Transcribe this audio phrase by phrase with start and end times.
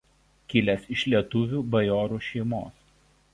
[0.53, 2.83] Kilęs iš lietuvių bajorų šeimos.